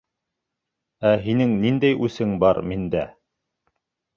[1.09, 3.05] Ә һинең ниндәй үсең бар миндә?!